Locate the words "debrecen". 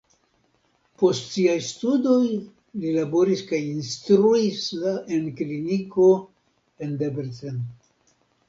7.05-7.63